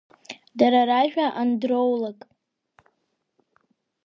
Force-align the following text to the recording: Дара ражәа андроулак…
Дара 0.57 0.81
ражәа 0.89 1.27
андроулак… 1.41 2.19